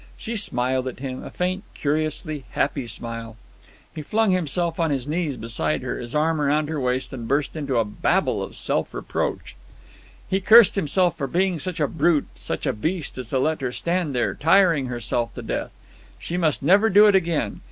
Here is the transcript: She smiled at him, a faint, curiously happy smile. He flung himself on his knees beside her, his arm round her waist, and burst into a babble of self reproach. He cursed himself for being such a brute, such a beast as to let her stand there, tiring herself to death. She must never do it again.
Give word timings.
She 0.17 0.35
smiled 0.35 0.87
at 0.87 0.97
him, 0.97 1.23
a 1.23 1.29
faint, 1.29 1.63
curiously 1.75 2.45
happy 2.53 2.87
smile. 2.87 3.37
He 3.93 4.01
flung 4.01 4.31
himself 4.31 4.79
on 4.79 4.89
his 4.89 5.07
knees 5.07 5.37
beside 5.37 5.83
her, 5.83 5.99
his 5.99 6.15
arm 6.15 6.41
round 6.41 6.69
her 6.69 6.79
waist, 6.79 7.13
and 7.13 7.27
burst 7.27 7.55
into 7.55 7.77
a 7.77 7.85
babble 7.85 8.41
of 8.41 8.55
self 8.55 8.95
reproach. 8.95 9.55
He 10.27 10.39
cursed 10.41 10.73
himself 10.73 11.15
for 11.19 11.27
being 11.27 11.59
such 11.59 11.79
a 11.79 11.87
brute, 11.87 12.25
such 12.35 12.65
a 12.65 12.73
beast 12.73 13.19
as 13.19 13.29
to 13.29 13.37
let 13.37 13.61
her 13.61 13.71
stand 13.71 14.15
there, 14.15 14.33
tiring 14.33 14.87
herself 14.87 15.35
to 15.35 15.43
death. 15.43 15.69
She 16.17 16.35
must 16.35 16.63
never 16.63 16.89
do 16.89 17.05
it 17.05 17.13
again. 17.13 17.59